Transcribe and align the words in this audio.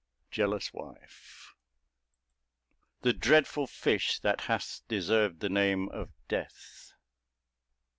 "Jealous 0.31 0.73
Wife." 0.73 1.53
The 3.03 3.13
dreadful 3.13 3.67
fish 3.67 4.17
that 4.21 4.41
hath 4.41 4.81
deserved 4.87 5.41
the 5.41 5.47
name 5.49 5.89
Of 5.89 6.09
Death. 6.27 6.93